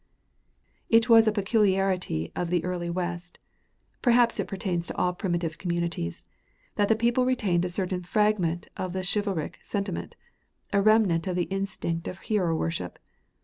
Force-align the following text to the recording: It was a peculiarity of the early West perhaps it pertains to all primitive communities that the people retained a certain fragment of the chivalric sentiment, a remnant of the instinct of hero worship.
It 0.89 1.09
was 1.09 1.27
a 1.27 1.31
peculiarity 1.31 2.31
of 2.35 2.49
the 2.49 2.63
early 2.65 2.89
West 2.89 3.37
perhaps 4.01 4.39
it 4.39 4.47
pertains 4.47 4.87
to 4.87 4.97
all 4.97 5.13
primitive 5.13 5.59
communities 5.59 6.23
that 6.73 6.89
the 6.89 6.95
people 6.95 7.23
retained 7.23 7.65
a 7.65 7.69
certain 7.69 8.01
fragment 8.01 8.67
of 8.75 8.93
the 8.93 9.03
chivalric 9.05 9.59
sentiment, 9.61 10.15
a 10.73 10.81
remnant 10.81 11.27
of 11.27 11.35
the 11.35 11.43
instinct 11.43 12.07
of 12.07 12.17
hero 12.17 12.55
worship. 12.55 12.97